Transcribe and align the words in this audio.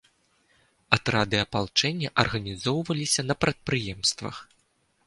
Атрады 0.97 1.37
апалчэння 1.45 2.09
арганізоўваліся 2.25 3.21
на 3.29 3.35
прадпрыемствах. 3.47 4.35